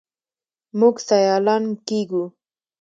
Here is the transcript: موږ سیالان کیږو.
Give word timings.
موږ 0.79 0.95
سیالان 1.07 1.63
کیږو. 1.87 2.23